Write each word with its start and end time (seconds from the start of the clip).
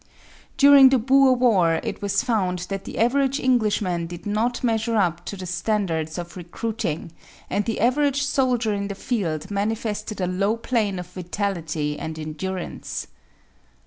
During 0.57 0.89
the 0.89 0.97
Boer 0.97 1.33
War 1.35 1.79
it 1.83 2.01
was 2.01 2.23
found 2.23 2.57
that 2.69 2.85
the 2.85 2.97
average 2.97 3.39
Englishman 3.39 4.07
did 4.07 4.25
not 4.25 4.63
measure 4.63 4.95
up 4.95 5.23
to 5.25 5.37
the 5.37 5.45
standards 5.45 6.17
of 6.17 6.35
recruiting 6.35 7.11
and 7.51 7.65
the 7.65 7.79
average 7.79 8.23
soldier 8.23 8.73
in 8.73 8.87
the 8.87 8.95
field 8.95 9.51
manifested 9.51 10.19
a 10.19 10.25
low 10.25 10.57
plane 10.57 10.97
of 10.97 11.05
vitality 11.05 11.99
and 11.99 12.17
endurance. 12.17 13.05